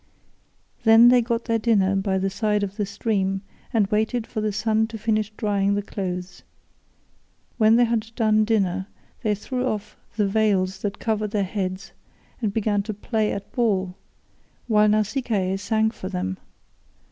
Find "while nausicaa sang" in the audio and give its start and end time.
14.67-15.91